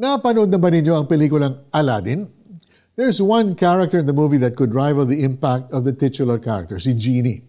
Napanood 0.00 0.48
na 0.48 0.56
ba 0.56 0.72
ninyo 0.72 0.96
ang 0.96 1.04
pelikulang 1.04 1.68
Aladdin? 1.76 2.24
There's 2.96 3.20
one 3.20 3.52
character 3.52 4.00
in 4.00 4.08
the 4.08 4.16
movie 4.16 4.40
that 4.40 4.56
could 4.56 4.72
rival 4.72 5.04
the 5.04 5.20
impact 5.20 5.76
of 5.76 5.84
the 5.84 5.92
titular 5.92 6.40
character, 6.40 6.80
si 6.80 6.96
Genie. 6.96 7.44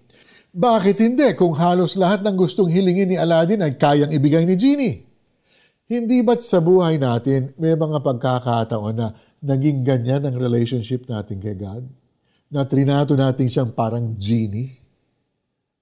Bakit 0.51 0.99
hindi 0.99 1.31
kung 1.39 1.55
halos 1.55 1.95
lahat 1.95 2.27
ng 2.27 2.35
gustong 2.35 2.67
hilingin 2.67 3.07
ni 3.07 3.15
Aladdin 3.15 3.63
ay 3.63 3.79
kayang 3.79 4.11
ibigay 4.11 4.43
ni 4.43 4.59
Genie? 4.59 5.07
Hindi 5.87 6.19
ba't 6.27 6.43
sa 6.43 6.59
buhay 6.59 6.99
natin 6.99 7.55
may 7.55 7.71
mga 7.71 8.03
pagkakataon 8.03 8.96
na 8.99 9.15
naging 9.40 9.88
ganyan 9.88 10.28
ang 10.28 10.36
relationship 10.36 11.08
natin 11.08 11.40
kay 11.40 11.56
God? 11.56 11.88
Na 12.52 12.68
trinato 12.68 13.15
natin 13.15 13.47
siyang 13.47 13.72
parang 13.72 14.12
genie? 14.20 14.76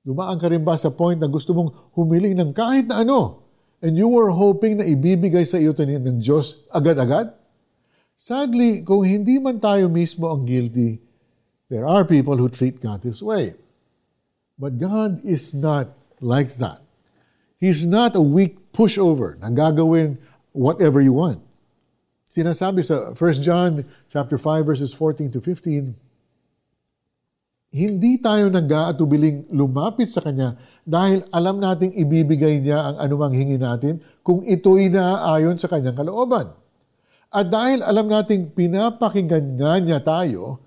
Dumaan 0.06 0.38
ka 0.38 0.46
rin 0.46 0.62
ba 0.62 0.78
sa 0.78 0.94
point 0.94 1.18
na 1.18 1.26
gusto 1.26 1.50
mong 1.58 1.98
humiling 1.98 2.38
ng 2.38 2.54
kahit 2.54 2.86
na 2.94 3.02
ano 3.02 3.49
and 3.82 3.96
you 3.96 4.08
were 4.08 4.32
hoping 4.32 4.80
na 4.80 4.86
ibibigay 4.86 5.48
sa 5.48 5.58
iyo 5.60 5.72
ng 5.76 6.20
Diyos 6.20 6.68
agad-agad? 6.72 7.32
Sadly, 8.20 8.84
kung 8.84 9.08
hindi 9.08 9.40
man 9.40 9.64
tayo 9.64 9.88
mismo 9.88 10.28
ang 10.28 10.44
guilty, 10.44 11.00
there 11.72 11.88
are 11.88 12.04
people 12.04 12.36
who 12.36 12.52
treat 12.52 12.84
God 12.84 13.00
this 13.00 13.24
way. 13.24 13.56
But 14.60 14.76
God 14.76 15.24
is 15.24 15.56
not 15.56 15.96
like 16.20 16.60
that. 16.60 16.84
He's 17.60 17.88
not 17.88 18.16
a 18.16 18.24
weak 18.24 18.72
pushover 18.76 19.40
na 19.40 19.48
gagawin 19.48 20.20
whatever 20.52 21.00
you 21.00 21.16
want. 21.16 21.40
Sinasabi 22.28 22.84
sa 22.84 23.16
1 23.16 23.40
John 23.40 23.88
chapter 24.12 24.38
5 24.38 24.68
verses 24.68 24.92
14 24.92 25.32
to 25.32 25.40
15, 25.40 25.96
hindi 27.70 28.18
tayo 28.18 28.50
nag-aatubiling 28.50 29.54
lumapit 29.54 30.10
sa 30.10 30.26
Kanya 30.26 30.58
dahil 30.82 31.22
alam 31.30 31.62
nating 31.62 31.94
ibibigay 32.02 32.66
niya 32.66 32.82
ang 32.82 32.96
anumang 32.98 33.38
hingi 33.38 33.62
natin 33.62 34.02
kung 34.26 34.42
ito'y 34.42 34.90
naaayon 34.90 35.54
sa 35.62 35.70
Kanyang 35.70 35.94
kalooban. 36.02 36.50
At 37.30 37.54
dahil 37.54 37.86
alam 37.86 38.10
nating 38.10 38.58
pinapakinggan 38.58 39.54
nga 39.62 39.78
niya 39.78 40.02
tayo, 40.02 40.58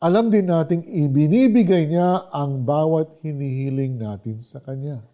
alam 0.00 0.32
din 0.32 0.48
nating 0.48 0.88
ibinibigay 0.88 1.84
niya 1.84 2.32
ang 2.32 2.64
bawat 2.64 3.20
hinihiling 3.20 4.00
natin 4.00 4.40
sa 4.40 4.64
Kanya. 4.64 5.04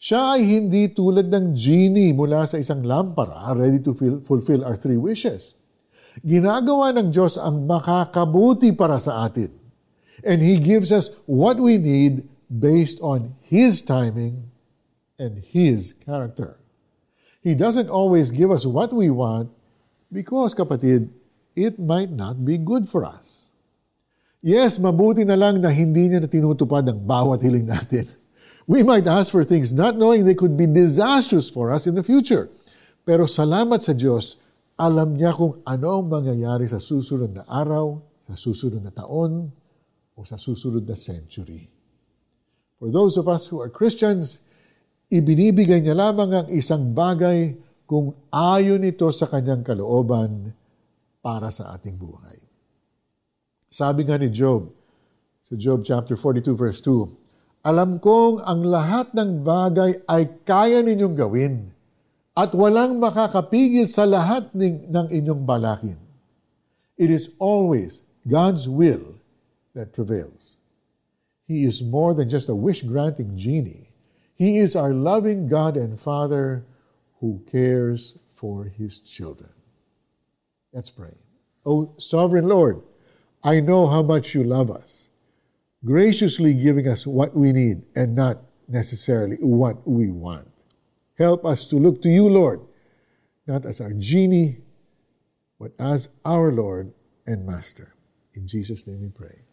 Siya 0.00 0.40
ay 0.40 0.42
hindi 0.44 0.88
tulad 0.88 1.28
ng 1.28 1.52
genie 1.52 2.16
mula 2.16 2.48
sa 2.48 2.56
isang 2.56 2.80
lampara 2.80 3.52
ready 3.52 3.80
to 3.84 3.92
fulfill 4.24 4.64
our 4.64 4.76
three 4.80 4.96
wishes. 4.96 5.60
Ginagawa 6.24 6.96
ng 6.96 7.12
Diyos 7.12 7.36
ang 7.36 7.68
makakabuti 7.68 8.72
para 8.72 8.96
sa 8.96 9.28
atin 9.28 9.63
and 10.22 10.42
He 10.42 10.60
gives 10.60 10.92
us 10.92 11.10
what 11.26 11.58
we 11.58 11.78
need 11.78 12.28
based 12.46 13.00
on 13.00 13.34
His 13.42 13.82
timing 13.82 14.50
and 15.18 15.42
His 15.42 15.94
character. 15.94 16.60
He 17.42 17.54
doesn't 17.54 17.90
always 17.90 18.30
give 18.30 18.50
us 18.50 18.64
what 18.64 18.92
we 18.92 19.10
want 19.10 19.50
because, 20.12 20.54
kapatid, 20.54 21.10
it 21.54 21.78
might 21.78 22.10
not 22.10 22.44
be 22.44 22.58
good 22.58 22.88
for 22.88 23.04
us. 23.04 23.50
Yes, 24.44 24.76
mabuti 24.76 25.24
na 25.24 25.40
lang 25.40 25.64
na 25.64 25.72
hindi 25.72 26.08
niya 26.08 26.20
na 26.20 26.28
tinutupad 26.28 26.84
ang 26.84 27.00
bawat 27.00 27.40
hiling 27.40 27.64
natin. 27.64 28.04
We 28.68 28.80
might 28.80 29.04
ask 29.04 29.28
for 29.28 29.44
things 29.44 29.76
not 29.76 29.96
knowing 29.96 30.24
they 30.24 30.36
could 30.36 30.56
be 30.56 30.64
disastrous 30.64 31.52
for 31.52 31.68
us 31.68 31.84
in 31.84 31.96
the 31.96 32.04
future. 32.04 32.48
Pero 33.04 33.28
salamat 33.28 33.84
sa 33.84 33.92
Diyos, 33.92 34.40
alam 34.80 35.16
niya 35.16 35.36
kung 35.36 35.60
ano 35.68 36.00
ang 36.00 36.08
mangyayari 36.08 36.64
sa 36.64 36.80
susunod 36.80 37.36
na 37.36 37.44
araw, 37.44 38.00
sa 38.24 38.36
susunod 38.36 38.80
na 38.80 38.88
taon, 38.88 39.52
o 40.14 40.22
sa 40.22 40.38
susunod 40.38 40.86
na 40.86 40.94
century. 40.94 41.66
For 42.78 42.90
those 42.90 43.18
of 43.18 43.26
us 43.26 43.50
who 43.50 43.58
are 43.58 43.70
Christians, 43.70 44.42
ibinibigay 45.10 45.82
niya 45.82 45.94
lamang 45.94 46.30
ang 46.34 46.48
isang 46.50 46.94
bagay 46.94 47.54
kung 47.84 48.14
ayon 48.30 48.82
ito 48.82 49.06
sa 49.10 49.26
kanyang 49.28 49.62
kalooban 49.62 50.54
para 51.20 51.50
sa 51.50 51.74
ating 51.74 51.98
buhay. 51.98 52.38
Sabi 53.68 54.06
nga 54.06 54.14
ni 54.20 54.30
Job, 54.30 54.70
sa 55.42 55.58
Job 55.58 55.82
chapter 55.82 56.14
42 56.16 56.54
verse 56.54 56.80
2, 56.80 57.66
Alam 57.66 57.98
kong 57.98 58.44
ang 58.44 58.60
lahat 58.64 59.12
ng 59.12 59.42
bagay 59.42 60.04
ay 60.06 60.44
kaya 60.44 60.80
ninyong 60.84 61.16
gawin 61.16 61.74
at 62.34 62.52
walang 62.52 62.98
makakapigil 62.98 63.86
sa 63.86 64.04
lahat 64.04 64.50
ng, 64.52 64.90
ng 64.90 65.06
inyong 65.10 65.42
balakin. 65.48 65.98
It 66.94 67.10
is 67.10 67.34
always 67.42 68.06
God's 68.22 68.70
will 68.70 69.18
that 69.74 69.92
prevails. 69.92 70.58
He 71.46 71.64
is 71.64 71.82
more 71.82 72.14
than 72.14 72.30
just 72.30 72.48
a 72.48 72.54
wish 72.54 72.82
granting 72.82 73.36
genie. 73.36 73.88
He 74.34 74.58
is 74.58 74.74
our 74.74 74.92
loving 74.92 75.48
God 75.48 75.76
and 75.76 76.00
Father 76.00 76.64
who 77.20 77.44
cares 77.50 78.18
for 78.34 78.64
his 78.64 79.00
children. 79.00 79.50
Let's 80.72 80.90
pray. 80.90 81.16
O 81.64 81.94
sovereign 81.98 82.48
Lord, 82.48 82.82
I 83.42 83.60
know 83.60 83.86
how 83.86 84.02
much 84.02 84.34
you 84.34 84.42
love 84.42 84.70
us, 84.70 85.10
graciously 85.84 86.54
giving 86.54 86.88
us 86.88 87.06
what 87.06 87.36
we 87.36 87.52
need 87.52 87.82
and 87.94 88.14
not 88.14 88.42
necessarily 88.68 89.36
what 89.36 89.86
we 89.86 90.10
want. 90.10 90.48
Help 91.16 91.44
us 91.44 91.66
to 91.68 91.76
look 91.76 92.02
to 92.02 92.08
you, 92.08 92.28
Lord, 92.28 92.60
not 93.46 93.64
as 93.66 93.80
our 93.80 93.92
genie, 93.92 94.58
but 95.60 95.72
as 95.78 96.08
our 96.24 96.50
Lord 96.50 96.92
and 97.26 97.46
Master. 97.46 97.94
In 98.34 98.46
Jesus' 98.46 98.86
name 98.86 99.02
we 99.02 99.10
pray. 99.10 99.44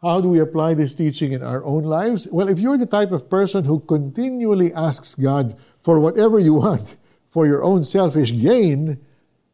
How 0.00 0.24
do 0.24 0.32
we 0.32 0.40
apply 0.40 0.72
this 0.74 0.96
teaching 0.96 1.32
in 1.32 1.44
our 1.44 1.60
own 1.60 1.84
lives? 1.84 2.24
Well, 2.32 2.48
if 2.48 2.56
you're 2.58 2.80
the 2.80 2.88
type 2.88 3.12
of 3.12 3.28
person 3.28 3.68
who 3.68 3.84
continually 3.84 4.72
asks 4.72 5.14
God 5.14 5.60
for 5.84 6.00
whatever 6.00 6.40
you 6.40 6.54
want 6.54 6.96
for 7.28 7.44
your 7.44 7.62
own 7.62 7.84
selfish 7.84 8.32
gain, 8.32 8.96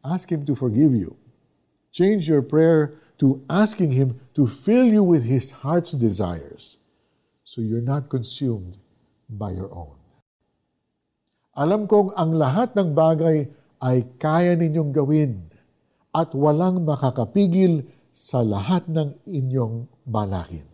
ask 0.07 0.31
Him 0.31 0.47
to 0.47 0.55
forgive 0.55 0.95
you. 0.95 1.19
Change 1.91 2.31
your 2.31 2.41
prayer 2.41 2.95
to 3.19 3.43
asking 3.51 3.91
Him 3.91 4.23
to 4.35 4.47
fill 4.47 4.87
you 4.87 5.03
with 5.03 5.27
His 5.27 5.51
heart's 5.67 5.91
desires 5.91 6.79
so 7.43 7.59
you're 7.59 7.83
not 7.83 8.07
consumed 8.07 8.79
by 9.27 9.51
your 9.51 9.67
own. 9.75 9.99
Alam 11.59 11.91
kong 11.91 12.15
ang 12.15 12.31
lahat 12.39 12.71
ng 12.71 12.95
bagay 12.95 13.51
ay 13.83 14.07
kaya 14.15 14.55
ninyong 14.55 14.95
gawin 14.95 15.43
at 16.15 16.31
walang 16.31 16.87
makakapigil 16.87 17.83
sa 18.17 18.41
lahat 18.41 18.89
ng 18.89 19.13
inyong 19.29 19.85
balakin. 20.09 20.65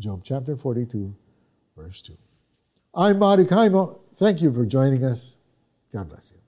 Job 0.00 0.24
chapter 0.24 0.56
42, 0.56 1.12
verse 1.76 2.00
2. 2.00 2.16
I'm 2.96 3.20
Marty 3.20 3.44
Kaimo. 3.44 4.00
Thank 4.16 4.40
you 4.40 4.48
for 4.48 4.64
joining 4.64 5.04
us. 5.04 5.36
God 5.92 6.08
bless 6.08 6.32
you. 6.32 6.47